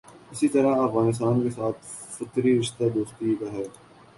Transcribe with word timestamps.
اسی 0.31 0.47
طرح 0.47 0.75
افغانستان 0.83 1.41
کے 1.43 1.49
ساتھ 1.49 1.85
فطری 1.85 2.59
رشتہ 2.59 2.83
دوستی 2.95 3.35
کا 3.35 3.51
ہے۔ 3.51 3.63